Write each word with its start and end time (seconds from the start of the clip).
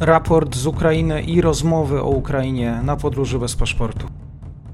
raport 0.00 0.56
z 0.56 0.66
Ukrainy 0.66 1.22
i 1.22 1.40
rozmowy 1.40 2.02
o 2.02 2.08
Ukrainie 2.08 2.80
na 2.84 2.96
podróży 2.96 3.38
bez 3.38 3.56
paszportu. 3.56 4.06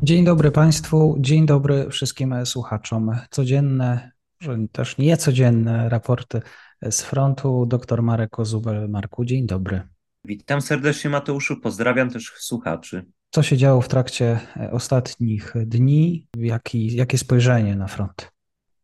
Dzień 0.03 0.24
dobry 0.24 0.51
Państwu, 0.51 1.17
dzień 1.21 1.46
dobry 1.46 1.90
wszystkim 1.90 2.46
słuchaczom. 2.46 3.10
Codzienne, 3.31 4.10
może 4.40 4.58
też 4.72 4.99
niecodzienne 4.99 5.88
raporty 5.88 6.42
z 6.90 7.03
frontu. 7.03 7.67
Dr 7.67 8.03
Marek 8.03 8.31
Kozubel. 8.31 8.88
Marku, 8.88 9.24
dzień 9.24 9.47
dobry. 9.47 9.83
Witam 10.24 10.60
serdecznie 10.60 11.10
Mateuszu, 11.10 11.61
pozdrawiam 11.61 12.11
też 12.11 12.33
słuchaczy. 12.37 13.04
Co 13.31 13.43
się 13.43 13.56
działo 13.56 13.81
w 13.81 13.88
trakcie 13.88 14.40
ostatnich 14.72 15.54
dni? 15.67 16.27
Jaki, 16.37 16.97
jakie 16.97 17.19
spojrzenie 17.19 17.77
na 17.77 17.87
front? 17.87 18.33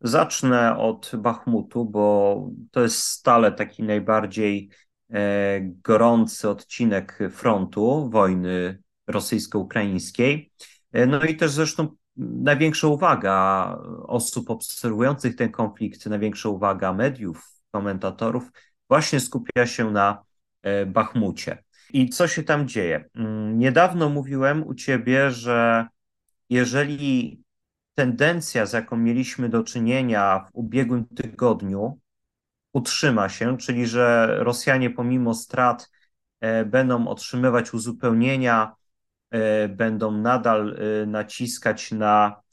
Zacznę 0.01 0.77
od 0.77 1.11
Bachmutu, 1.17 1.85
bo 1.85 2.49
to 2.71 2.81
jest 2.81 2.97
stale 2.97 3.51
taki 3.51 3.83
najbardziej 3.83 4.69
gorący 5.83 6.49
odcinek 6.49 7.19
frontu 7.31 8.09
wojny 8.09 8.83
rosyjsko-ukraińskiej. 9.07 10.51
E, 10.91 11.05
no 11.05 11.23
i 11.23 11.35
też 11.35 11.51
zresztą 11.51 11.95
największa 12.17 12.87
uwaga 12.87 13.77
osób 14.03 14.49
obserwujących 14.49 15.35
ten 15.35 15.51
konflikt, 15.51 16.05
największa 16.05 16.49
uwaga 16.49 16.93
mediów, 16.93 17.53
komentatorów 17.71 18.51
właśnie 18.89 19.19
skupia 19.19 19.65
się 19.65 19.91
na 19.91 20.23
e, 20.61 20.85
Bachmucie. 20.85 21.63
I 21.93 22.09
co 22.09 22.27
się 22.27 22.43
tam 22.43 22.67
dzieje? 22.67 23.05
Mm, 23.15 23.59
niedawno 23.59 24.09
mówiłem 24.09 24.67
u 24.67 24.73
ciebie, 24.73 25.31
że 25.31 25.87
jeżeli 26.49 27.43
tendencja, 27.95 28.65
z 28.65 28.73
jaką 28.73 28.97
mieliśmy 28.97 29.49
do 29.49 29.63
czynienia 29.63 30.39
w 30.39 30.49
ubiegłym 30.53 31.05
tygodniu, 31.05 31.99
utrzyma 32.73 33.29
się, 33.29 33.57
czyli 33.57 33.87
że 33.87 34.35
Rosjanie 34.39 34.89
pomimo 34.89 35.33
strat 35.33 35.91
e, 36.39 36.65
będą 36.65 37.07
otrzymywać 37.07 37.73
uzupełnienia, 37.73 38.75
e, 39.31 39.67
będą 39.67 40.11
nadal 40.11 40.77
e, 40.77 41.05
naciskać 41.05 41.91
na 41.91 42.43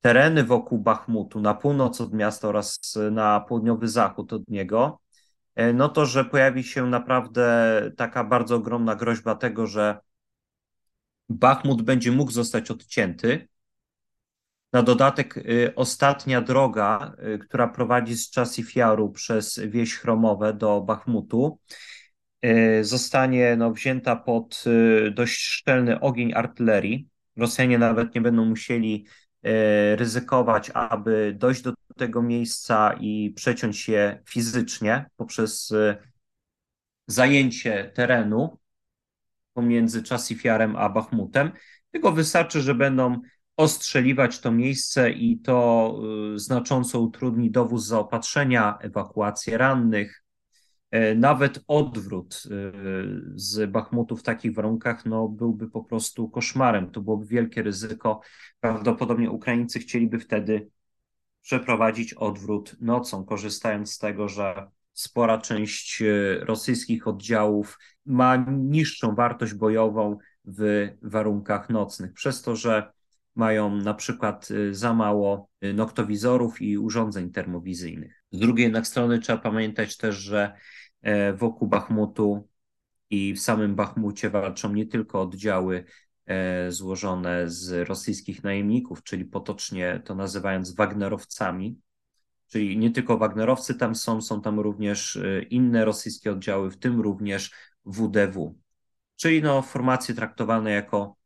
tereny 0.00 0.44
wokół 0.44 0.78
Bachmutu, 0.78 1.40
na 1.40 1.54
północ 1.54 2.00
od 2.00 2.12
miasta 2.12 2.48
oraz 2.48 2.98
na 3.10 3.40
południowy 3.40 3.88
zachód 3.88 4.32
od 4.32 4.48
niego, 4.48 5.00
no 5.74 5.88
to, 5.88 6.06
że 6.06 6.24
pojawi 6.24 6.64
się 6.64 6.86
naprawdę 6.86 7.80
taka 7.96 8.24
bardzo 8.24 8.56
ogromna 8.56 8.96
groźba 8.96 9.34
tego, 9.34 9.66
że 9.66 9.98
Bachmut 11.28 11.82
będzie 11.82 12.12
mógł 12.12 12.30
zostać 12.30 12.70
odcięty, 12.70 13.48
na 14.72 14.82
dodatek 14.82 15.36
y, 15.36 15.72
ostatnia 15.74 16.40
droga, 16.40 17.12
y, 17.34 17.38
która 17.38 17.68
prowadzi 17.68 18.16
z 18.16 18.30
Czasifiaru 18.30 19.10
przez 19.10 19.58
wieś 19.58 19.94
Chromowe 19.96 20.52
do 20.54 20.80
Bachmutu, 20.80 21.60
y, 22.44 22.84
zostanie 22.84 23.56
no, 23.56 23.72
wzięta 23.72 24.16
pod 24.16 24.64
dość 25.12 25.40
szczelny 25.40 26.00
ogień 26.00 26.32
artylerii. 26.34 27.08
Rosjanie 27.36 27.78
nawet 27.78 28.14
nie 28.14 28.20
będą 28.20 28.44
musieli 28.44 29.06
ryzykować, 29.96 30.70
aby 30.74 31.34
dojść 31.38 31.62
do 31.62 31.72
tego 31.96 32.22
miejsca 32.22 32.92
i 33.00 33.32
przeciąć 33.36 33.88
je 33.88 34.22
fizycznie 34.28 35.06
poprzez 35.16 35.72
zajęcie 37.06 37.92
terenu 37.94 38.58
pomiędzy 39.52 40.02
Czasifiarem 40.02 40.76
a 40.76 40.88
Bachmutem, 40.88 41.52
tylko 41.90 42.12
wystarczy, 42.12 42.60
że 42.60 42.74
będą 42.74 43.20
ostrzeliwać 43.58 44.40
to 44.40 44.52
miejsce 44.52 45.10
i 45.10 45.40
to 45.40 45.94
y, 46.34 46.38
znacząco 46.38 47.00
utrudni 47.00 47.50
dowóz 47.50 47.86
zaopatrzenia, 47.86 48.78
ewakuację 48.80 49.58
rannych. 49.58 50.24
E, 50.90 51.14
nawet 51.14 51.64
odwrót 51.68 52.34
y, 52.34 52.72
z 53.34 53.70
Bachmutu 53.70 54.16
w 54.16 54.22
takich 54.22 54.54
warunkach 54.54 55.06
no, 55.06 55.28
byłby 55.28 55.70
po 55.70 55.84
prostu 55.84 56.28
koszmarem. 56.28 56.90
To 56.90 57.00
byłoby 57.00 57.26
wielkie 57.26 57.62
ryzyko. 57.62 58.20
Prawdopodobnie 58.60 59.30
Ukraińcy 59.30 59.78
chcieliby 59.78 60.18
wtedy 60.18 60.68
przeprowadzić 61.42 62.14
odwrót 62.14 62.76
nocą, 62.80 63.24
korzystając 63.24 63.92
z 63.92 63.98
tego, 63.98 64.28
że 64.28 64.70
spora 64.92 65.38
część 65.38 66.02
y, 66.02 66.40
rosyjskich 66.42 67.08
oddziałów 67.08 67.78
ma 68.06 68.36
niższą 68.50 69.14
wartość 69.14 69.54
bojową 69.54 70.18
w 70.44 70.88
warunkach 71.02 71.70
nocnych, 71.70 72.12
przez 72.12 72.42
to, 72.42 72.56
że 72.56 72.97
mają 73.38 73.76
na 73.76 73.94
przykład 73.94 74.50
y, 74.50 74.74
za 74.74 74.94
mało 74.94 75.48
y, 75.64 75.74
noktowizorów 75.74 76.62
i 76.62 76.78
urządzeń 76.78 77.30
termowizyjnych. 77.30 78.24
Z 78.32 78.38
drugiej 78.38 78.64
jednak 78.64 78.86
strony 78.86 79.18
trzeba 79.18 79.38
pamiętać 79.38 79.96
też, 79.96 80.16
że 80.16 80.52
e, 81.02 81.32
wokół 81.32 81.68
Bachmutu 81.68 82.48
i 83.10 83.34
w 83.34 83.40
samym 83.40 83.74
Bachmucie 83.74 84.30
walczą 84.30 84.72
nie 84.72 84.86
tylko 84.86 85.22
oddziały 85.22 85.84
e, 86.26 86.72
złożone 86.72 87.50
z 87.50 87.88
rosyjskich 87.88 88.44
najemników, 88.44 89.02
czyli 89.02 89.24
potocznie 89.24 90.02
to 90.04 90.14
nazywając 90.14 90.74
Wagnerowcami, 90.74 91.80
czyli 92.48 92.78
nie 92.78 92.90
tylko 92.90 93.18
Wagnerowcy 93.18 93.74
tam 93.74 93.94
są, 93.94 94.22
są 94.22 94.42
tam 94.42 94.60
również 94.60 95.16
y, 95.16 95.46
inne 95.50 95.84
rosyjskie 95.84 96.32
oddziały, 96.32 96.70
w 96.70 96.78
tym 96.78 97.00
również 97.00 97.50
WDW, 97.84 98.58
czyli 99.16 99.42
no, 99.42 99.62
formacje 99.62 100.14
traktowane 100.14 100.70
jako 100.70 101.16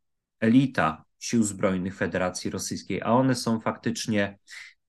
elita 0.40 1.04
Sił 1.22 1.42
Zbrojnych 1.42 1.96
Federacji 1.96 2.50
Rosyjskiej, 2.50 3.02
a 3.02 3.12
one 3.12 3.34
są 3.34 3.60
faktycznie 3.60 4.38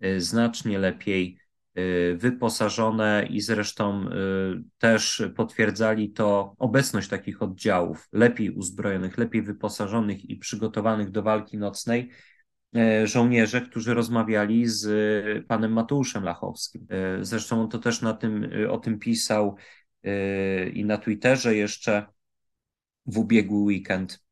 y, 0.05 0.21
znacznie 0.21 0.79
lepiej 0.79 1.38
y, 1.77 2.17
wyposażone 2.19 3.27
i 3.29 3.41
zresztą 3.41 4.07
y, 4.07 4.63
też 4.77 5.23
potwierdzali 5.35 6.11
to 6.11 6.55
obecność 6.59 7.09
takich 7.09 7.41
oddziałów, 7.41 8.07
lepiej 8.11 8.49
uzbrojonych, 8.49 9.17
lepiej 9.17 9.41
wyposażonych 9.41 10.29
i 10.29 10.35
przygotowanych 10.35 11.11
do 11.11 11.23
walki 11.23 11.57
nocnej 11.57 12.09
żołnierze, 13.03 13.61
którzy 13.61 13.93
rozmawiali 13.93 14.67
z 14.67 15.47
panem 15.47 15.73
Mateuszem 15.73 16.23
Lachowskim. 16.23 16.88
Zresztą 17.22 17.61
on 17.61 17.69
to 17.69 17.79
też 17.79 18.01
na 18.01 18.13
tym, 18.13 18.49
o 18.69 18.77
tym 18.77 18.99
pisał 18.99 19.55
i 20.73 20.85
na 20.85 20.97
Twitterze 20.97 21.55
jeszcze 21.55 22.05
w 23.05 23.17
ubiegły 23.17 23.59
weekend. 23.59 24.23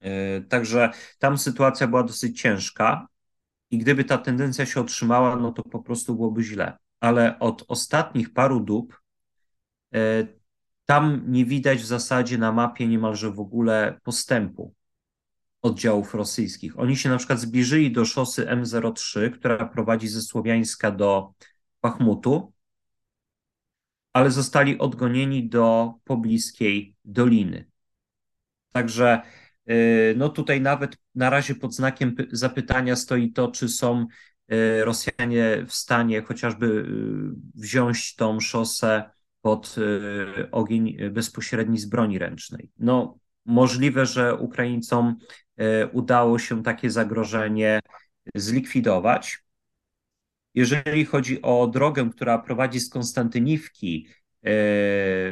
E, 0.00 0.40
także 0.40 0.90
tam 1.18 1.38
sytuacja 1.38 1.86
była 1.86 2.02
dosyć 2.02 2.40
ciężka 2.40 3.08
i 3.70 3.78
gdyby 3.78 4.04
ta 4.04 4.18
tendencja 4.18 4.66
się 4.66 4.80
otrzymała, 4.80 5.36
no 5.36 5.52
to 5.52 5.62
po 5.62 5.82
prostu 5.82 6.14
byłoby 6.14 6.42
źle. 6.42 6.78
Ale 7.00 7.38
od 7.38 7.64
ostatnich 7.68 8.32
paru 8.32 8.60
dób 8.60 9.00
e, 9.94 10.26
tam 10.84 11.22
nie 11.26 11.44
widać 11.44 11.78
w 11.78 11.86
zasadzie 11.86 12.38
na 12.38 12.52
mapie 12.52 12.88
niemalże 12.88 13.30
w 13.30 13.40
ogóle 13.40 14.00
postępu 14.02 14.74
oddziałów 15.62 16.14
rosyjskich. 16.14 16.78
Oni 16.78 16.96
się 16.96 17.08
na 17.08 17.16
przykład 17.16 17.40
zbliżyli 17.40 17.92
do 17.92 18.04
szosy 18.04 18.46
M03, 18.46 19.30
która 19.30 19.66
prowadzi 19.66 20.08
ze 20.08 20.22
Słowiańska 20.22 20.90
do 20.90 21.32
Pachmutu, 21.80 22.52
ale 24.12 24.30
zostali 24.30 24.78
odgonieni 24.78 25.48
do 25.48 25.94
pobliskiej 26.04 26.96
doliny. 27.04 27.70
Także 28.72 29.22
no 30.16 30.28
tutaj 30.28 30.60
nawet 30.60 30.96
na 31.14 31.30
razie 31.30 31.54
pod 31.54 31.74
znakiem 31.74 32.14
zapytania 32.32 32.96
stoi 32.96 33.32
to, 33.32 33.50
czy 33.50 33.68
są 33.68 34.06
e, 34.48 34.84
Rosjanie 34.84 35.64
w 35.66 35.72
stanie 35.72 36.22
chociażby 36.22 36.66
e, 36.66 37.60
wziąć 37.60 38.14
tą 38.14 38.40
szosę 38.40 39.10
pod 39.40 39.76
ogień 40.50 40.96
bezpośredni 41.10 41.78
z 41.78 41.86
broni 41.86 42.18
ręcznej. 42.18 42.70
No, 42.78 43.18
możliwe, 43.44 44.06
że 44.06 44.34
Ukraińcom 44.34 45.16
udało 45.92 46.38
się 46.38 46.62
takie 46.62 46.90
zagrożenie 46.90 47.80
zlikwidować. 48.34 49.38
Jeżeli 50.54 51.04
chodzi 51.04 51.42
o 51.42 51.66
drogę, 51.66 52.10
która 52.12 52.38
prowadzi 52.38 52.80
z 52.80 52.90
Konstantyniwki 52.90 54.08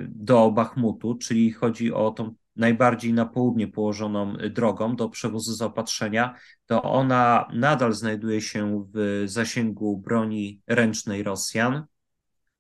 do 0.08 0.50
Bachmutu, 0.50 1.14
czyli 1.14 1.52
chodzi 1.52 1.92
o 1.92 2.10
tą 2.10 2.34
najbardziej 2.56 3.12
na 3.12 3.26
południe 3.26 3.68
położoną 3.68 4.36
drogą 4.50 4.96
do 4.96 5.08
przewozu 5.08 5.54
zaopatrzenia, 5.54 6.34
to 6.66 6.82
ona 6.82 7.48
nadal 7.52 7.92
znajduje 7.92 8.40
się 8.40 8.86
w 8.94 9.22
zasięgu 9.26 9.98
broni 9.98 10.60
ręcznej 10.66 11.22
Rosjan, 11.22 11.84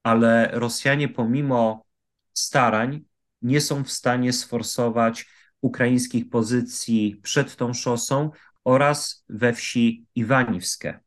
ale 0.02 0.50
Rosjanie 0.52 1.08
pomimo 1.08 1.86
starań 2.32 3.04
nie 3.42 3.60
są 3.60 3.84
w 3.84 3.90
stanie 3.90 4.32
sforsować 4.32 5.26
ukraińskich 5.60 6.30
pozycji 6.30 7.20
przed 7.22 7.56
tą 7.56 7.74
szosą 7.74 8.30
oraz 8.64 9.24
we 9.28 9.52
wsi 9.52 10.06
Iwaniwskie. 10.14 11.00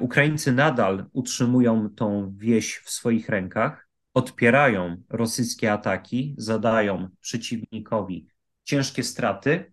Ukraińcy 0.00 0.52
nadal 0.52 1.06
utrzymują 1.12 1.90
tą 1.90 2.34
wieś 2.36 2.78
w 2.78 2.90
swoich 2.90 3.28
rękach, 3.28 3.87
odpierają 4.18 5.02
rosyjskie 5.08 5.72
ataki, 5.72 6.34
zadają 6.38 7.08
przeciwnikowi 7.20 8.26
ciężkie 8.64 9.02
straty. 9.02 9.72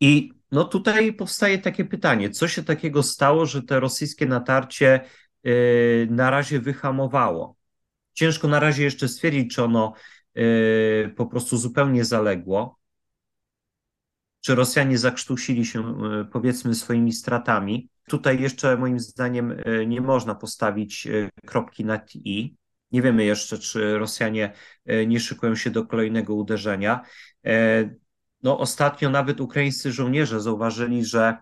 I 0.00 0.32
no 0.50 0.64
tutaj 0.64 1.12
powstaje 1.12 1.58
takie 1.58 1.84
pytanie, 1.84 2.30
co 2.30 2.48
się 2.48 2.62
takiego 2.62 3.02
stało, 3.02 3.46
że 3.46 3.62
te 3.62 3.80
rosyjskie 3.80 4.26
natarcie 4.26 5.00
yy, 5.42 6.08
na 6.10 6.30
razie 6.30 6.60
wyhamowało? 6.60 7.56
Ciężko 8.12 8.48
na 8.48 8.60
razie 8.60 8.82
jeszcze 8.82 9.08
stwierdzić, 9.08 9.54
czy 9.54 9.62
ono 9.62 9.92
po 11.16 11.26
prostu 11.26 11.56
zupełnie 11.56 12.04
zaległo, 12.04 12.78
czy 14.40 14.54
Rosjanie 14.54 14.98
zakrztusili 14.98 15.64
się, 15.64 15.94
powiedzmy, 16.32 16.74
swoimi 16.74 17.12
stratami. 17.12 17.88
Tutaj 18.08 18.40
jeszcze 18.40 18.76
moim 18.76 19.00
zdaniem 19.00 19.56
nie 19.86 20.00
można 20.00 20.34
postawić 20.34 21.08
kropki 21.46 21.84
nad 21.84 22.14
i. 22.14 22.54
Nie 22.94 23.02
wiemy 23.02 23.24
jeszcze, 23.24 23.58
czy 23.58 23.98
Rosjanie 23.98 24.52
nie 25.06 25.20
szykują 25.20 25.56
się 25.56 25.70
do 25.70 25.86
kolejnego 25.86 26.34
uderzenia. 26.34 27.00
No, 28.42 28.58
ostatnio 28.58 29.10
nawet 29.10 29.40
ukraińscy 29.40 29.92
żołnierze 29.92 30.40
zauważyli, 30.40 31.04
że 31.04 31.36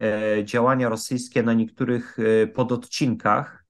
e, 0.00 0.44
działania 0.44 0.88
rosyjskie 0.88 1.42
na 1.42 1.52
niektórych 1.52 2.16
e, 2.18 2.46
pododcinkach 2.46 3.64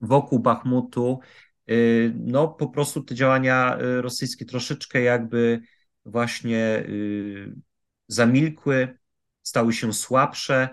wokół 0.00 0.38
Bachmutu, 0.38 1.20
e, 1.66 1.74
no 2.14 2.48
po 2.48 2.68
prostu 2.68 3.02
te 3.02 3.14
działania 3.14 3.78
rosyjskie 4.00 4.44
troszeczkę 4.44 5.00
jakby 5.00 5.60
właśnie 6.04 6.84
zamilkły, 8.08 8.98
stały 9.42 9.72
się 9.72 9.92
słabsze 9.92 10.68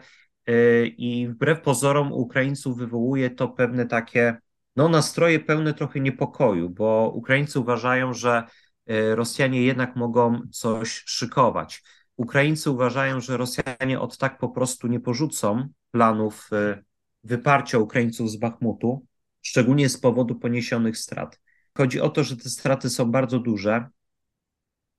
i 0.97 1.27
wbrew 1.29 1.61
pozorom 1.61 2.11
Ukraińców 2.13 2.77
wywołuje 2.77 3.29
to 3.29 3.47
pewne 3.47 3.85
takie 3.85 4.37
no, 4.77 4.89
nastroje 4.89 5.39
pełne 5.39 5.73
trochę 5.73 5.99
niepokoju, 5.99 6.69
bo 6.69 7.11
Ukraińcy 7.15 7.59
uważają, 7.59 8.13
że 8.13 8.43
E, 8.87 9.15
Rosjanie 9.15 9.63
jednak 9.63 9.95
mogą 9.95 10.41
coś 10.51 11.03
szykować. 11.05 11.83
Ukraińcy 12.15 12.71
uważają, 12.71 13.21
że 13.21 13.37
Rosjanie 13.37 13.99
od 13.99 14.17
tak 14.17 14.37
po 14.37 14.49
prostu 14.49 14.87
nie 14.87 14.99
porzucą 14.99 15.67
planów 15.91 16.49
e, 16.51 16.83
wyparcia 17.23 17.77
Ukraińców 17.77 18.31
z 18.31 18.37
Bachmutu, 18.37 19.05
szczególnie 19.41 19.89
z 19.89 19.99
powodu 19.99 20.35
poniesionych 20.35 20.97
strat. 20.97 21.39
Chodzi 21.77 22.01
o 22.01 22.09
to, 22.09 22.23
że 22.23 22.37
te 22.37 22.49
straty 22.49 22.89
są 22.89 23.11
bardzo 23.11 23.39
duże. 23.39 23.89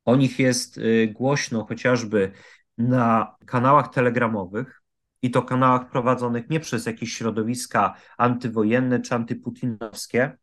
O 0.04 0.16
nich 0.16 0.38
jest 0.38 0.78
e, 0.78 1.06
głośno 1.06 1.64
chociażby 1.64 2.32
na 2.78 3.36
kanałach 3.46 3.88
telegramowych 3.88 4.77
i 5.22 5.30
to 5.30 5.42
kanałach 5.42 5.90
prowadzonych 5.90 6.50
nie 6.50 6.60
przez 6.60 6.86
jakieś 6.86 7.12
środowiska 7.12 7.94
antywojenne 8.18 9.00
czy 9.00 9.14
antyputinowskie, 9.14 10.36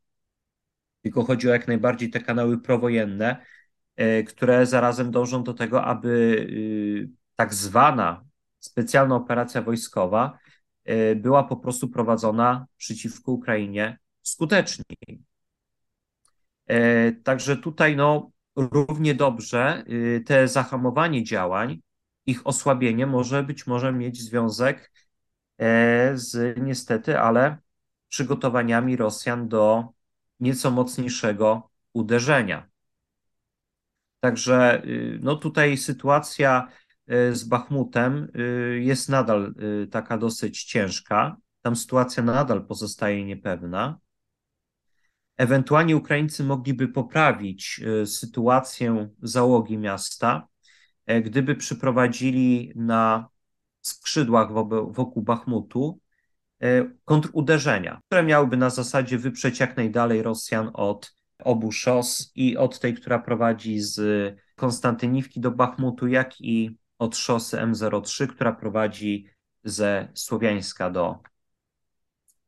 tylko 1.01 1.23
chodzi 1.23 1.49
o 1.49 1.53
jak 1.53 1.67
najbardziej 1.67 2.09
te 2.09 2.19
kanały 2.19 2.61
prowojenne, 2.61 3.45
e, 3.95 4.23
które 4.23 4.65
zarazem 4.65 5.11
dążą 5.11 5.43
do 5.43 5.53
tego, 5.53 5.83
aby 5.83 6.09
y, 6.09 7.09
tak 7.35 7.53
zwana 7.53 8.23
specjalna 8.59 9.15
operacja 9.15 9.61
wojskowa 9.61 10.37
e, 10.83 11.15
była 11.15 11.43
po 11.43 11.57
prostu 11.57 11.89
prowadzona 11.89 12.65
przeciwko 12.77 13.31
Ukrainie 13.31 13.97
skuteczniej. 14.21 15.21
E, 16.67 17.11
także 17.11 17.57
tutaj 17.57 17.95
no, 17.95 18.31
równie 18.55 19.15
dobrze 19.15 19.83
te 20.25 20.47
zahamowanie 20.47 21.23
działań, 21.23 21.81
ich 22.25 22.47
osłabienie 22.47 23.07
może 23.07 23.43
być 23.43 23.67
może 23.67 23.93
mieć 23.93 24.21
związek 24.21 24.91
z 26.13 26.57
niestety, 26.57 27.19
ale 27.19 27.57
przygotowaniami 28.09 28.95
Rosjan 28.95 29.47
do 29.47 29.83
nieco 30.39 30.71
mocniejszego 30.71 31.69
uderzenia. 31.93 32.69
Także 34.19 34.85
y, 34.85 35.19
no 35.21 35.35
tutaj 35.35 35.77
sytuacja 35.77 36.67
y, 37.11 37.35
z 37.35 37.43
Bachmutem 37.43 38.27
y, 38.35 38.79
jest 38.83 39.09
nadal 39.09 39.53
taka 39.91 40.17
dosyć 40.17 40.63
ciężka. 40.63 41.37
Tam 41.61 41.75
sytuacja 41.75 42.23
nadal 42.23 42.65
pozostaje 42.65 43.25
niepewna. 43.25 43.99
Ewentualnie 45.37 45.97
Ukraińcy 45.97 46.43
mogliby 46.43 46.87
poprawić 46.87 47.81
sytuację 48.05 49.09
załogi 49.21 49.77
miasta, 49.77 50.47
e, 50.47 50.54
gdyby 51.23 51.55
przyprowadzili 51.55 52.73
na 52.75 53.29
skrzydłach 53.81 54.49
wokół 54.91 55.23
Bachmutu 55.23 55.99
E, 56.61 56.89
kontruderzenia, 57.05 58.01
które 58.05 58.23
miałyby 58.23 58.57
na 58.57 58.69
zasadzie 58.69 59.17
wyprzeć 59.17 59.59
jak 59.59 59.77
najdalej 59.77 60.21
Rosjan 60.21 60.71
od 60.73 61.15
obu 61.39 61.71
szos 61.71 62.31
i 62.35 62.57
od 62.57 62.79
tej, 62.79 62.93
która 62.93 63.19
prowadzi 63.19 63.79
z 63.79 63.99
Konstantyniwki 64.55 65.39
do 65.39 65.51
Bachmutu, 65.51 66.07
jak 66.07 66.41
i 66.41 66.77
od 66.99 67.17
szosy 67.17 67.57
M03, 67.57 68.27
która 68.27 68.51
prowadzi 68.51 69.29
ze 69.63 70.07
Słowiańska 70.13 70.89
do 70.89 71.19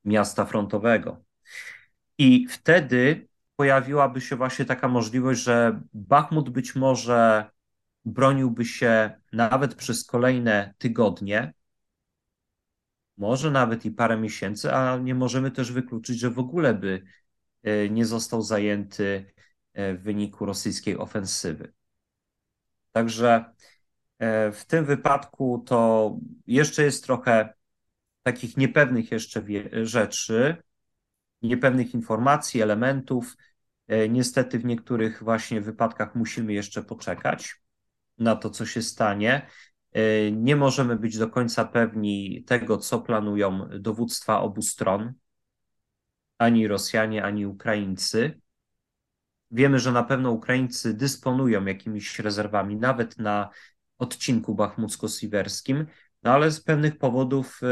miasta 0.05 0.45
frontowego. 0.45 1.23
I 2.17 2.47
wtedy 2.47 3.27
pojawiłaby 3.55 4.21
się 4.21 4.35
właśnie 4.35 4.65
taka 4.65 4.87
możliwość, 4.87 5.41
że 5.41 5.81
Bachmut 5.93 6.49
być 6.49 6.75
może 6.75 7.49
broniłby 8.07 8.65
się 8.65 9.21
nawet 9.33 9.75
przez 9.75 10.05
kolejne 10.05 10.73
tygodnie, 10.77 11.53
może 13.17 13.51
nawet 13.51 13.85
i 13.85 13.91
parę 13.91 14.17
miesięcy, 14.17 14.73
a 14.73 14.97
nie 14.97 15.15
możemy 15.15 15.51
też 15.51 15.71
wykluczyć, 15.71 16.19
że 16.19 16.29
w 16.29 16.39
ogóle 16.39 16.73
by 16.73 17.03
e, 17.63 17.89
nie 17.89 18.05
został 18.05 18.41
zajęty 18.41 19.33
e, 19.73 19.93
w 19.93 20.01
wyniku 20.03 20.45
rosyjskiej 20.45 20.97
ofensywy. 20.97 21.73
Także 22.91 23.45
e, 24.19 24.51
w 24.51 24.65
tym 24.65 24.85
wypadku 24.85 25.63
to 25.65 26.11
jeszcze 26.47 26.83
jest 26.83 27.03
trochę 27.03 27.53
takich 28.23 28.57
niepewnych 28.57 29.11
jeszcze 29.11 29.43
rzeczy, 29.83 30.63
niepewnych 31.41 31.93
informacji, 31.93 32.61
elementów. 32.61 33.37
Niestety 34.09 34.59
w 34.59 34.65
niektórych 34.65 35.23
właśnie 35.23 35.61
wypadkach 35.61 36.15
musimy 36.15 36.53
jeszcze 36.53 36.83
poczekać 36.83 37.61
na 38.17 38.35
to, 38.35 38.49
co 38.49 38.65
się 38.65 38.81
stanie. 38.81 39.47
E, 39.93 40.31
nie 40.31 40.55
możemy 40.55 40.95
być 40.95 41.17
do 41.17 41.29
końca 41.29 41.65
pewni 41.65 42.43
tego, 42.43 42.77
co 42.77 43.01
planują 43.01 43.69
dowództwa 43.79 44.41
obu 44.41 44.61
stron, 44.61 45.13
ani 46.37 46.67
Rosjanie, 46.67 47.23
ani 47.23 47.45
Ukraińcy. 47.45 48.41
Wiemy, 49.51 49.79
że 49.79 49.91
na 49.91 50.03
pewno 50.03 50.31
Ukraińcy 50.31 50.93
dysponują 50.93 51.65
jakimiś 51.65 52.19
rezerwami, 52.19 52.75
nawet 52.75 53.17
na 53.17 53.49
odcinku 53.97 54.55
bachmucko-siwerskim, 54.55 55.85
no 56.23 56.31
ale 56.31 56.51
z 56.51 56.61
pewnych 56.61 56.97
powodów 56.97 57.59
e, 57.63 57.67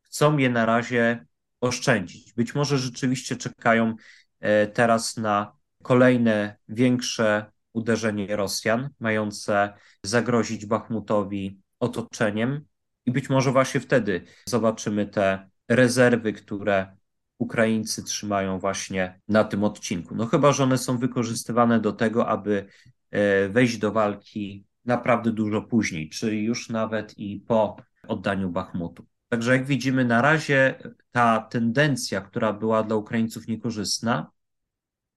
chcą 0.00 0.38
je 0.38 0.50
na 0.50 0.66
razie 0.66 1.26
oszczędzić. 1.60 2.32
Być 2.32 2.54
może 2.54 2.78
rzeczywiście 2.78 3.36
czekają 3.36 3.96
e, 4.40 4.66
teraz 4.66 5.16
na 5.16 5.52
kolejne 5.82 6.56
większe 6.68 7.52
uderzenie 7.74 8.36
Rosjan, 8.36 8.88
mające 9.00 9.72
zagrozić 10.02 10.66
Bachmutowi 10.66 11.60
otoczeniem. 11.80 12.64
I 13.06 13.12
być 13.12 13.30
może 13.30 13.52
właśnie 13.52 13.80
wtedy 13.80 14.24
zobaczymy 14.48 15.06
te 15.06 15.48
rezerwy, 15.68 16.32
które 16.32 16.96
Ukraińcy 17.38 18.04
trzymają 18.04 18.58
właśnie 18.58 19.20
na 19.28 19.44
tym 19.44 19.64
odcinku. 19.64 20.14
No 20.14 20.26
chyba, 20.26 20.52
że 20.52 20.64
one 20.64 20.78
są 20.78 20.98
wykorzystywane 20.98 21.80
do 21.80 21.92
tego, 21.92 22.28
aby 22.28 22.66
e, 23.10 23.48
wejść 23.48 23.78
do 23.78 23.92
walki 23.92 24.66
naprawdę 24.84 25.32
dużo 25.32 25.62
później, 25.62 26.08
czyli 26.08 26.44
już 26.44 26.68
nawet 26.68 27.18
i 27.18 27.40
po 27.40 27.76
oddaniu 28.08 28.50
Bachmutu. 28.50 29.06
Także 29.28 29.52
jak 29.52 29.66
widzimy, 29.66 30.04
na 30.04 30.22
razie 30.22 30.74
ta 31.10 31.40
tendencja, 31.40 32.20
która 32.20 32.52
była 32.52 32.82
dla 32.82 32.96
Ukraińców 32.96 33.48
niekorzystna, 33.48 34.30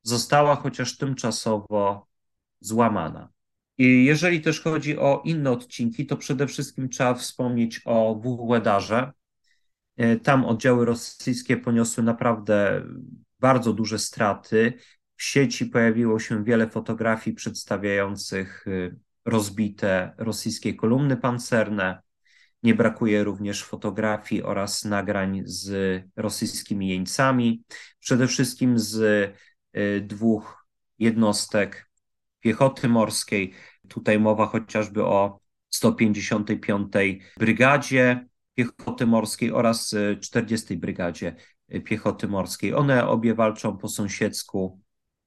została 0.03 0.55
chociaż 0.55 0.97
tymczasowo 0.97 2.06
złamana. 2.59 3.29
I 3.77 4.05
jeżeli 4.05 4.41
też 4.41 4.61
chodzi 4.61 4.97
o 4.97 5.21
inne 5.25 5.51
odcinki, 5.51 6.05
to 6.05 6.17
przede 6.17 6.47
wszystkim 6.47 6.89
trzeba 6.89 7.13
wspomnieć 7.13 7.81
o 7.85 8.15
Wuhłedarze. 8.15 9.11
E, 9.97 10.15
tam 10.17 10.45
oddziały 10.45 10.85
rosyjskie 10.85 11.57
poniosły 11.57 12.03
naprawdę 12.03 12.83
bardzo 13.39 13.73
duże 13.73 13.99
straty. 13.99 14.73
W 15.15 15.23
sieci 15.23 15.65
pojawiło 15.65 16.19
się 16.19 16.43
wiele 16.43 16.69
fotografii 16.69 17.35
przedstawiających 17.35 18.65
e, 18.67 18.95
rozbite 19.25 20.13
rosyjskie 20.17 20.73
kolumny 20.73 21.17
pancerne. 21.17 22.01
Nie 22.63 22.75
brakuje 22.75 23.23
również 23.23 23.63
fotografii 23.63 24.43
oraz 24.43 24.85
nagrań 24.85 25.41
z 25.45 26.03
rosyjskimi 26.15 26.89
jeńcami, 26.89 27.63
przede 27.99 28.27
wszystkim 28.27 28.79
z 28.79 29.01
e, 29.73 30.01
dwóch 30.01 30.67
jednostek 30.99 31.86
piechoty 32.39 32.89
morskiej. 32.89 33.53
Tutaj 33.87 34.19
mowa 34.19 34.45
chociażby 34.45 35.05
o 35.05 35.39
155. 35.69 36.93
Brygadzie 37.37 38.25
Piechoty 38.55 39.05
Morskiej 39.05 39.51
oraz 39.51 39.95
40. 40.21 40.77
Brygadzie 40.77 41.35
Piechoty 41.85 42.27
Morskiej. 42.27 42.73
One 42.73 43.07
obie 43.07 43.33
walczą 43.35 43.77
po 43.77 43.87
sąsiedzku 43.87 44.81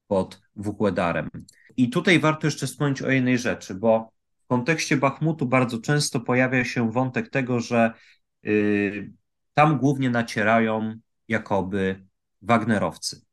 pod 0.06 0.40
Wukłedarem. 0.56 1.30
I 1.76 1.90
tutaj 1.90 2.18
warto 2.18 2.46
jeszcze 2.46 2.66
wspomnieć 2.66 3.02
o 3.02 3.10
jednej 3.10 3.38
rzeczy, 3.38 3.74
bo 3.74 4.12
w 4.44 4.46
kontekście 4.46 4.96
Bachmutu 4.96 5.46
bardzo 5.46 5.78
często 5.78 6.20
pojawia 6.20 6.64
się 6.64 6.92
wątek 6.92 7.28
tego, 7.30 7.60
że 7.60 7.92
y, 8.46 9.12
tam 9.54 9.78
głównie 9.78 10.10
nacierają 10.10 10.94
jakoby 11.28 12.06
Wagnerowcy. 12.42 13.29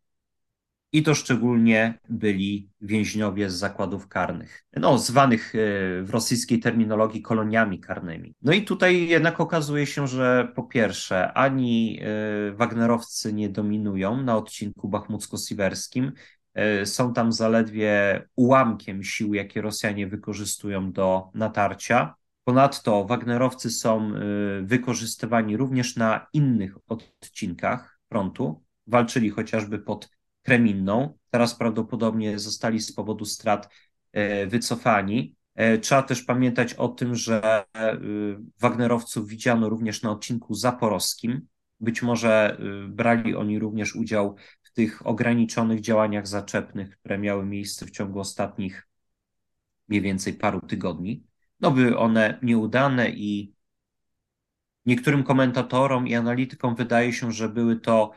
I 0.91 1.03
to 1.03 1.15
szczególnie 1.15 1.99
byli 2.09 2.69
więźniowie 2.81 3.49
z 3.49 3.53
zakładów 3.53 4.07
karnych, 4.07 4.63
no, 4.75 4.97
zwanych 4.97 5.55
e, 5.55 5.57
w 6.03 6.09
rosyjskiej 6.09 6.59
terminologii 6.59 7.21
koloniami 7.21 7.79
karnymi. 7.79 8.35
No 8.41 8.53
i 8.53 8.61
tutaj 8.61 9.07
jednak 9.07 9.39
okazuje 9.39 9.85
się, 9.85 10.07
że 10.07 10.51
po 10.55 10.63
pierwsze, 10.63 11.33
ani 11.33 11.99
e, 12.01 12.51
Wagnerowcy 12.51 13.33
nie 13.33 13.49
dominują 13.49 14.23
na 14.23 14.37
odcinku 14.37 14.89
bachmucko-siwerskim, 14.89 16.11
e, 16.53 16.85
są 16.85 17.13
tam 17.13 17.31
zaledwie 17.31 18.23
ułamkiem 18.35 19.03
sił, 19.03 19.33
jakie 19.33 19.61
Rosjanie 19.61 20.07
wykorzystują 20.07 20.91
do 20.91 21.29
natarcia. 21.33 22.15
Ponadto 22.43 23.05
Wagnerowcy 23.05 23.71
są 23.71 24.11
wykorzystywani 24.61 25.57
również 25.57 25.95
na 25.95 26.27
innych 26.33 26.77
odcinkach 26.87 27.99
frontu. 28.09 28.63
Walczyli 28.87 29.29
chociażby 29.29 29.79
pod 29.79 30.09
Kreminną. 30.47 31.17
Teraz 31.29 31.55
prawdopodobnie 31.55 32.39
zostali 32.39 32.79
z 32.81 32.93
powodu 32.93 33.25
strat 33.25 33.69
e, 34.11 34.47
wycofani. 34.47 35.35
E, 35.55 35.77
trzeba 35.77 36.03
też 36.03 36.23
pamiętać 36.23 36.73
o 36.73 36.87
tym, 36.87 37.15
że 37.15 37.63
e, 37.75 37.97
Wagnerowców 38.59 39.27
widziano 39.27 39.69
również 39.69 40.01
na 40.01 40.11
odcinku 40.11 40.53
zaporowskim. 40.53 41.47
Być 41.79 42.01
może 42.01 42.57
brali 42.89 43.35
oni 43.35 43.59
również 43.59 43.95
udział 43.95 44.35
w 44.63 44.73
tych 44.73 45.07
ograniczonych 45.07 45.81
działaniach 45.81 46.27
zaczepnych, 46.27 46.97
które 46.97 47.17
miały 47.17 47.45
miejsce 47.45 47.85
w 47.85 47.91
ciągu 47.91 48.19
ostatnich 48.19 48.87
mniej 49.87 50.01
więcej 50.01 50.33
paru 50.33 50.61
tygodni. 50.61 51.23
No 51.59 51.71
były 51.71 51.97
one 51.97 52.39
nieudane 52.41 53.09
i 53.09 53.53
niektórym 54.85 55.23
komentatorom 55.23 56.07
i 56.07 56.15
analitykom 56.15 56.75
wydaje 56.75 57.13
się, 57.13 57.31
że 57.31 57.49
były 57.49 57.79
to 57.79 58.11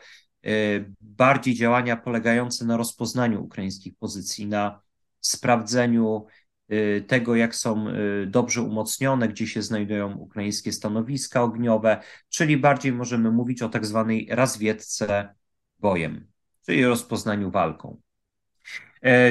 bardziej 1.01 1.55
działania 1.55 1.97
polegające 1.97 2.65
na 2.65 2.77
rozpoznaniu 2.77 3.43
ukraińskich 3.43 3.93
pozycji, 3.99 4.47
na 4.47 4.81
sprawdzeniu 5.19 6.25
y, 6.71 7.05
tego, 7.07 7.35
jak 7.35 7.55
są 7.55 7.87
y, 7.87 8.27
dobrze 8.27 8.61
umocnione, 8.61 9.27
gdzie 9.27 9.47
się 9.47 9.61
znajdują 9.61 10.17
ukraińskie 10.17 10.73
stanowiska 10.73 11.41
ogniowe, 11.41 12.01
czyli 12.29 12.57
bardziej 12.57 12.93
możemy 12.93 13.31
mówić 13.31 13.61
o 13.61 13.69
tak 13.69 13.85
zwanej 13.85 14.27
razwiedce 14.31 15.35
bojem, 15.79 16.27
czyli 16.65 16.85
rozpoznaniu 16.85 17.51
walką. 17.51 18.01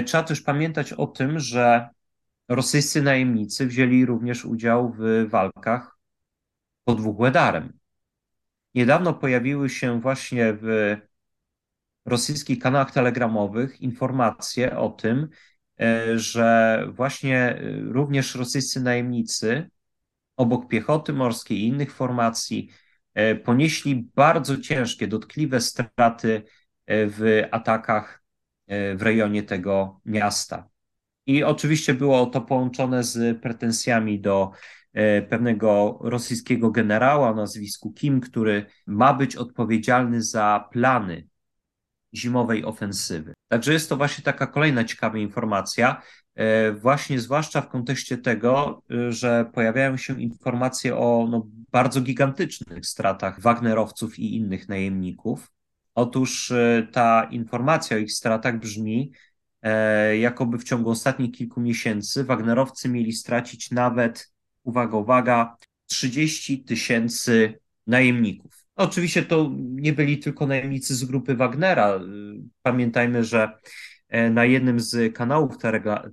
Trzeba 0.07 0.23
też 0.23 0.41
pamiętać 0.41 0.93
o 0.93 1.07
tym, 1.07 1.39
że 1.39 1.89
rosyjscy 2.49 3.03
najemnicy 3.03 3.67
wzięli 3.67 4.07
również 4.07 4.45
udział 4.45 4.95
w 4.99 5.27
walkach 5.29 5.99
pod 6.85 7.01
Wuhłedarem. 7.01 7.80
Niedawno 8.75 9.15
pojawiły 9.15 9.71
się 9.71 10.01
właśnie 10.01 10.53
w 10.63 10.97
rosyjskich 12.05 12.59
kanałach 12.59 12.91
telegramowych 12.91 13.81
informacje 13.81 14.79
o 14.79 14.89
tym, 14.89 15.29
e, 15.81 16.19
że 16.19 16.85
właśnie 16.93 17.39
e, 17.39 17.61
również 17.81 18.35
rosyjscy 18.35 18.81
najemnicy 18.81 19.71
obok 20.37 20.69
piechoty 20.69 21.13
morskiej 21.13 21.59
i 21.59 21.67
innych 21.67 21.93
formacji 21.95 22.71
e, 23.15 23.35
ponieśli 23.35 24.09
bardzo 24.15 24.57
ciężkie, 24.57 25.09
dotkliwe 25.09 25.61
straty 25.61 26.43
w 26.93 27.43
atakach 27.51 28.23
w 28.69 29.03
rejonie 29.03 29.43
tego 29.43 30.01
miasta. 30.05 30.69
I 31.27 31.45
oczywiście 31.45 31.95
było 31.95 32.27
to 32.27 32.41
połączone 32.41 33.05
z 33.05 33.41
pretensjami 33.43 34.21
do 34.21 34.51
pewnego 35.29 35.99
rosyjskiego 36.03 36.71
generała 36.71 37.31
o 37.31 37.35
nazwisku 37.35 37.93
Kim, 37.93 38.21
który 38.21 38.67
ma 38.87 39.15
być 39.15 39.37
odpowiedzialny 39.37 40.23
za 40.23 40.69
plany 40.73 41.27
zimowej 42.15 42.65
ofensywy. 42.65 43.35
Także 43.49 43.73
jest 43.73 43.89
to 43.89 43.97
właśnie 43.97 44.25
taka 44.25 44.47
kolejna 44.47 44.85
ciekawa 44.85 45.19
informacja, 45.19 46.03
e, 46.35 46.73
właśnie 46.73 47.21
zwłaszcza 47.21 47.61
w 47.61 47.69
kontekście 47.69 48.19
tego, 48.19 48.83
e, 48.91 49.13
że 49.13 49.51
pojawiają 49.55 49.97
się 49.97 50.23
informacje 50.23 50.97
o 50.97 51.29
no, 51.31 51.47
bardzo 51.73 52.01
gigantycznych 52.01 52.87
stratach 52.87 53.41
Wagnerowców 53.41 54.19
i 54.19 54.37
innych 54.37 54.69
najemników. 54.69 55.53
Otóż 55.95 56.53
ta 56.93 57.29
informacja 57.31 57.97
o 57.97 58.01
ich 58.01 58.13
stratach 58.13 58.59
brzmi, 58.59 59.13
jakoby 60.19 60.59
w 60.59 60.65
ciągu 60.65 60.91
ostatnich 60.91 61.33
kilku 61.33 61.61
miesięcy 61.61 62.25
Wagnerowcy 62.25 62.89
mieli 62.89 63.13
stracić 63.13 63.71
nawet 63.71 64.33
uwaga, 64.63 64.97
uwaga, 64.97 65.57
30 65.87 66.65
tysięcy 66.65 67.61
najemników. 67.87 68.65
Oczywiście 68.77 69.23
to 69.23 69.51
nie 69.59 69.93
byli 69.93 70.19
tylko 70.19 70.47
najemnicy 70.47 70.95
z 70.95 71.05
grupy 71.05 71.35
Wagnera. 71.35 72.01
Pamiętajmy, 72.63 73.25
że 73.25 73.59
e, 74.09 74.31
na 74.31 74.45
jednym 74.45 74.81
z 74.81 75.15
kanałów 75.15 75.57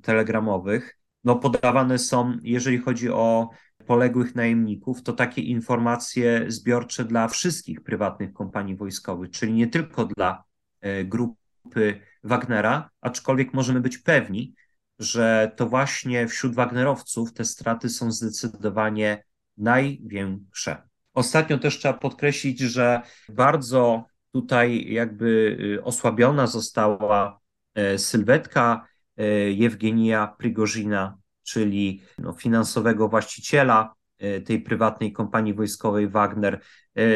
telegramowych 0.02 0.98
no, 1.24 1.36
podawane 1.36 2.00
są, 2.00 2.38
jeżeli 2.44 2.78
chodzi 2.78 3.10
o 3.10 3.50
poległych 3.86 4.36
najemników, 4.36 5.04
to 5.04 5.14
takie 5.14 5.42
informacje 5.42 6.46
zbiorcze 6.48 7.06
dla 7.06 7.28
wszystkich 7.28 7.82
prywatnych 7.84 8.34
kompanii 8.34 8.76
wojskowych, 8.76 9.30
czyli 9.30 9.54
nie 9.54 9.68
tylko 9.68 10.06
dla 10.06 10.44
e, 10.82 11.06
grupy 11.06 12.02
Wagnera, 12.24 12.90
aczkolwiek 13.02 13.54
możemy 13.54 13.82
być 13.82 13.98
pewni, 13.98 14.54
że 15.00 15.52
to 15.56 15.68
właśnie 15.68 16.28
wśród 16.28 16.56
Wagnerowców 16.56 17.34
te 17.34 17.46
straty 17.46 17.90
są 17.90 18.12
zdecydowanie 18.12 19.24
największe. 19.58 20.88
Ostatnio 21.14 21.58
też 21.58 21.80
trzeba 21.80 21.94
podkreślić, 21.94 22.60
że 22.60 23.02
bardzo 23.30 24.06
tutaj 24.32 24.94
jakby 24.94 25.58
y, 25.78 25.84
osłabiona 25.84 26.48
została 26.48 27.40
e, 27.76 27.98
sylwetka 27.98 28.88
e, 29.18 29.26
Jewgenija 29.52 30.36
Prigozina, 30.38 31.18
czyli 31.44 32.02
no, 32.18 32.34
finansowego 32.34 33.10
właściciela 33.10 33.98
tej 34.46 34.62
prywatnej 34.62 35.14
kompanii 35.14 35.54
wojskowej 35.54 36.10
Wagner, 36.10 36.62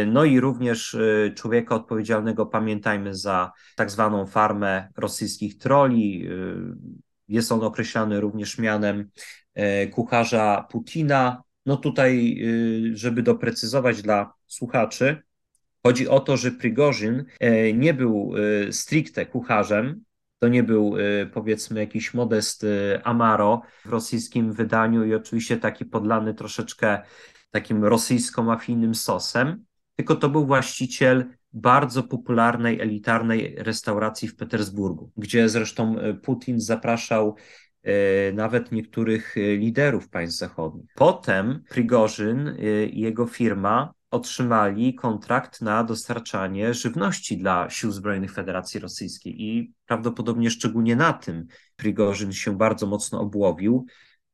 no 0.08 0.26
i 0.26 0.40
również 0.40 0.98
człowieka 1.36 1.76
odpowiedzialnego, 1.76 2.46
pamiętajmy, 2.46 3.16
za 3.16 3.52
tak 3.76 3.92
zwaną 3.92 4.26
farmę 4.26 4.88
rosyjskich 4.98 5.58
troli, 5.58 6.30
jest 7.32 7.52
on 7.52 7.64
określany 7.64 8.22
również 8.22 8.58
mianem 8.58 9.10
e, 9.54 9.88
kucharza 9.88 10.68
Putina. 10.72 11.44
No 11.66 11.78
tutaj, 11.78 12.38
y, 12.94 12.98
żeby 12.98 13.24
doprecyzować 13.24 14.02
dla 14.02 14.34
słuchaczy, 14.48 15.22
chodzi 15.84 16.08
o 16.08 16.20
to, 16.20 16.38
że 16.38 16.52
Prigorzyn 16.52 17.26
e, 17.40 17.74
nie 17.74 17.94
był 17.94 18.34
e, 18.68 18.74
stricte 18.74 19.26
kucharzem, 19.26 20.04
to 20.40 20.48
nie 20.48 20.64
był 20.64 20.94
powiedzmy 21.34 21.80
jakiś 21.80 22.14
modest 22.14 22.66
Amaro 23.04 23.62
w 23.86 23.90
rosyjskim 23.90 24.54
wydaniu 24.54 25.06
i 25.06 25.16
oczywiście 25.16 25.58
taki 25.58 25.86
podlany 25.86 26.34
troszeczkę 26.34 27.02
takim 27.52 27.86
rosyjsko-mafijnym 27.86 28.96
sosem, 28.96 29.66
tylko 29.96 30.16
to 30.16 30.30
był 30.30 30.46
właściciel 30.46 31.26
bardzo 31.54 32.04
popularnej, 32.04 32.82
elitarnej 32.82 33.56
restauracji 33.58 34.28
w 34.28 34.36
Petersburgu, 34.36 35.12
gdzie 35.18 35.50
zresztą 35.50 36.00
e, 36.00 36.14
Putin 36.14 36.60
zapraszał 36.60 37.36
e, 37.84 37.94
nawet 38.34 38.72
niektórych 38.72 39.38
e, 39.38 39.56
liderów 39.56 40.10
państw 40.10 40.40
zachodnich. 40.40 40.92
Potem 40.96 41.64
Prigorzyn 41.70 42.58
i 42.92 43.02
jego 43.02 43.26
firma 43.26 43.94
otrzymali 44.12 44.96
kontrakt 44.96 45.62
na 45.62 45.84
dostarczanie 45.84 46.74
żywności 46.74 47.38
dla 47.38 47.70
Sił 47.70 47.92
Zbrojnych 47.92 48.34
Federacji 48.34 48.80
Rosyjskiej 48.80 49.42
i 49.42 49.74
prawdopodobnie 49.86 50.50
szczególnie 50.50 50.96
na 50.96 51.14
tym 51.14 51.48
Prigorzyn 51.76 52.34
się 52.34 52.58
bardzo 52.58 52.88
mocno 52.88 53.22
obłowił. 53.22 53.86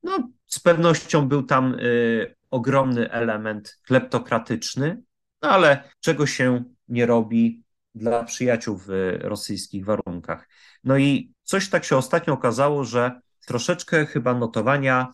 No, 0.04 0.30
z 0.46 0.60
pewnością 0.60 1.28
był 1.28 1.44
tam 1.44 1.74
y, 1.74 2.36
ogromny 2.52 3.12
element 3.12 3.80
kleptokratyczny, 3.86 5.02
no 5.42 5.50
ale 5.50 5.84
czego 6.00 6.26
się 6.26 6.64
nie 6.88 7.06
robi 7.06 7.63
dla 7.96 8.24
przyjaciół 8.24 8.77
w 8.77 8.88
rosyjskich 9.22 9.86
warunkach. 9.86 10.50
No 10.84 10.98
i 10.98 11.34
coś 11.44 11.70
tak 11.70 11.84
się 11.84 11.98
ostatnio 11.98 12.34
okazało, 12.34 12.84
że 12.84 13.22
troszeczkę 13.48 14.06
chyba 14.06 14.34
notowania 14.34 15.12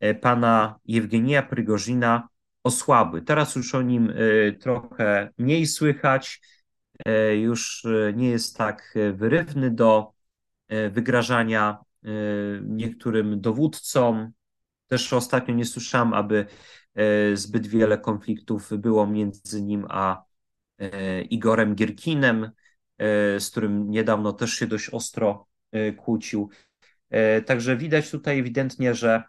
e, 0.00 0.14
pana 0.14 0.78
Jewgenija 0.84 1.42
Prygozina 1.42 2.28
osłabły. 2.62 3.22
Teraz 3.22 3.56
już 3.56 3.74
o 3.74 3.82
nim 3.82 4.10
e, 4.10 4.52
trochę 4.52 5.30
mniej 5.38 5.66
słychać, 5.66 6.40
e, 7.06 7.36
już 7.36 7.86
nie 8.14 8.30
jest 8.30 8.56
tak 8.56 8.94
wyrywny 9.14 9.70
do 9.70 10.14
wygrażania 10.90 11.78
niektórym 12.62 13.40
dowódcom. 13.40 14.32
Też 14.86 15.12
ostatnio 15.12 15.54
nie 15.54 15.64
słyszałem, 15.64 16.14
aby 16.14 16.46
zbyt 17.34 17.66
wiele 17.66 17.98
konfliktów 17.98 18.70
było 18.78 19.06
między 19.06 19.62
nim 19.62 19.86
a 19.88 20.22
Igorem 21.30 21.74
Gierkinem, 21.74 22.44
e, 22.98 23.40
z 23.40 23.50
którym 23.50 23.90
niedawno 23.90 24.32
też 24.32 24.54
się 24.54 24.66
dość 24.66 24.90
ostro 24.90 25.46
e, 25.72 25.92
kłócił. 25.92 26.50
Także 27.46 27.76
widać 27.76 28.10
tutaj 28.10 28.38
ewidentnie, 28.38 28.94
że 28.94 29.22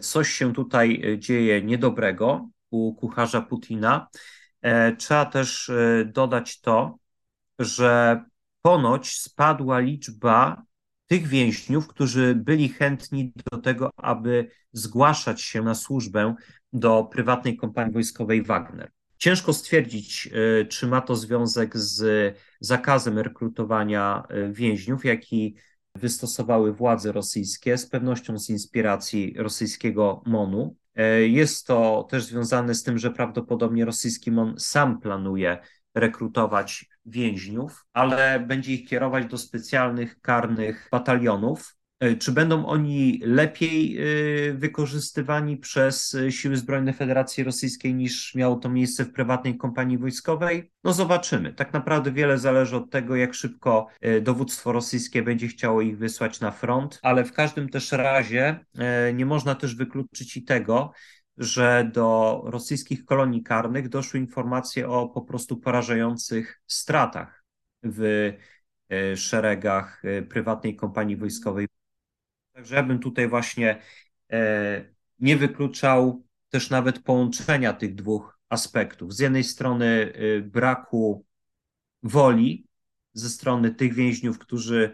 coś 0.00 0.28
się 0.28 0.52
tutaj 0.52 1.02
dzieje 1.18 1.62
niedobrego 1.62 2.48
u 2.70 2.94
kucharza 2.94 3.42
Putina. 3.42 4.08
Trzeba 4.98 5.26
też 5.26 5.70
dodać 6.06 6.60
to, 6.60 6.98
że 7.58 8.24
ponoć 8.62 9.16
spadła 9.16 9.78
liczba 9.78 10.62
tych 11.06 11.26
więźniów, 11.26 11.88
którzy 11.88 12.34
byli 12.34 12.68
chętni 12.68 13.32
do 13.52 13.58
tego, 13.58 13.90
aby 13.96 14.50
zgłaszać 14.72 15.42
się 15.42 15.62
na 15.62 15.74
służbę 15.74 16.34
do 16.72 17.04
prywatnej 17.04 17.56
kompanii 17.56 17.92
wojskowej 17.92 18.42
Wagner. 18.42 18.90
Ciężko 19.20 19.52
stwierdzić, 19.52 20.28
y, 20.62 20.66
czy 20.66 20.86
ma 20.86 21.00
to 21.00 21.16
związek 21.16 21.76
z 21.76 22.36
zakazem 22.60 23.18
rekrutowania 23.18 24.22
y, 24.30 24.52
więźniów, 24.52 25.04
jaki 25.04 25.56
wystosowały 25.94 26.72
władze 26.72 27.12
rosyjskie, 27.12 27.78
z 27.78 27.86
pewnością 27.86 28.38
z 28.38 28.50
inspiracji 28.50 29.34
rosyjskiego 29.38 30.22
MONU. 30.26 30.76
Y, 30.98 31.28
jest 31.28 31.66
to 31.66 32.06
też 32.10 32.24
związane 32.24 32.74
z 32.74 32.82
tym, 32.82 32.98
że 32.98 33.10
prawdopodobnie 33.10 33.84
rosyjski 33.84 34.30
MON 34.30 34.54
sam 34.58 35.00
planuje 35.00 35.58
rekrutować 35.94 36.86
więźniów, 37.06 37.84
ale 37.92 38.40
będzie 38.40 38.72
ich 38.72 38.88
kierować 38.88 39.26
do 39.26 39.38
specjalnych 39.38 40.20
karnych 40.20 40.88
batalionów. 40.92 41.76
E, 42.00 42.16
czy 42.16 42.32
będą 42.32 42.66
oni 42.66 43.20
lepiej 43.24 43.98
e, 43.98 44.04
wykorzystywani 44.54 45.56
przez 45.56 46.14
e, 46.14 46.32
siły 46.32 46.56
zbrojne 46.56 46.92
Federacji 46.92 47.44
Rosyjskiej 47.44 47.94
niż 47.94 48.34
miało 48.34 48.56
to 48.56 48.68
miejsce 48.68 49.04
w 49.04 49.12
prywatnej 49.12 49.56
kompanii 49.56 49.98
wojskowej? 49.98 50.72
No 50.84 50.92
zobaczymy. 50.92 51.52
Tak 51.52 51.72
naprawdę 51.72 52.12
wiele 52.12 52.38
zależy 52.38 52.76
od 52.76 52.90
tego, 52.90 53.16
jak 53.16 53.34
szybko 53.34 53.86
dowództwo 54.22 54.72
rosyjskie 54.72 55.22
będzie 55.22 55.48
chciało 55.48 55.80
ich 55.80 55.98
wysłać 55.98 56.40
na 56.40 56.50
front, 56.50 56.98
ale 57.02 57.24
w 57.24 57.32
każdym 57.32 57.68
też 57.68 57.92
razie 57.92 58.64
nie 59.14 59.26
można 59.26 59.54
też 59.54 59.74
wykluczyć 59.74 60.36
i 60.36 60.44
tego, 60.44 60.92
że 61.36 61.90
do 61.94 62.40
rosyjskich 62.44 63.04
kolonii 63.04 63.42
karnych 63.42 63.88
doszły 63.88 64.20
informacje 64.20 64.88
o 64.88 65.08
po 65.08 65.22
prostu 65.22 65.56
porażających 65.56 66.60
stratach 66.66 67.44
w 67.82 68.32
szeregach 69.16 70.02
prywatnej 70.28 70.76
kompanii 70.76 71.16
wojskowej. 71.16 71.66
Także 72.60 72.74
ja 72.74 72.82
bym 72.82 72.98
tutaj 72.98 73.28
właśnie 73.28 73.82
e, 74.32 74.84
nie 75.18 75.36
wykluczał 75.36 76.24
też 76.48 76.70
nawet 76.70 76.98
połączenia 76.98 77.72
tych 77.72 77.94
dwóch 77.94 78.38
aspektów. 78.48 79.14
Z 79.14 79.18
jednej 79.18 79.44
strony 79.44 80.12
braku 80.42 81.24
woli 82.02 82.66
ze 83.12 83.28
strony 83.28 83.74
tych 83.74 83.94
więźniów, 83.94 84.38
którzy 84.38 84.90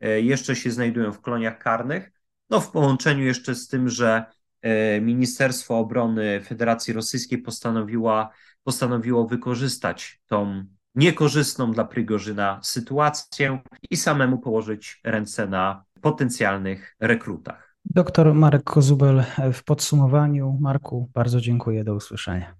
jeszcze 0.00 0.56
się 0.56 0.70
znajdują 0.70 1.12
w 1.12 1.20
koloniach 1.20 1.58
karnych, 1.58 2.12
no 2.50 2.60
w 2.60 2.70
połączeniu 2.70 3.24
jeszcze 3.24 3.54
z 3.54 3.68
tym, 3.68 3.88
że 3.88 4.24
E, 4.62 5.00
Ministerstwo 5.00 5.78
Obrony 5.78 6.40
Federacji 6.40 6.94
Rosyjskiej 6.94 7.38
postanowiła, 7.38 8.30
postanowiło 8.62 9.26
wykorzystać 9.26 10.20
tą 10.26 10.64
niekorzystną 10.94 11.72
dla 11.72 11.84
Prigorzyna 11.84 12.60
sytuację 12.62 13.60
i 13.90 13.96
samemu 13.96 14.38
położyć 14.38 15.00
ręce 15.04 15.46
na 15.46 15.84
potencjalnych 16.00 16.96
rekrutach. 17.00 17.76
Doktor 17.84 18.34
Marek 18.34 18.64
Kozubel 18.64 19.24
w 19.52 19.64
podsumowaniu. 19.64 20.58
Marku, 20.60 21.10
bardzo 21.14 21.40
dziękuję, 21.40 21.84
do 21.84 21.94
usłyszenia. 21.94 22.54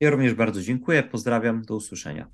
Ja 0.00 0.10
również 0.10 0.34
bardzo 0.34 0.62
dziękuję, 0.62 1.02
pozdrawiam, 1.02 1.62
do 1.62 1.76
usłyszenia. 1.76 2.26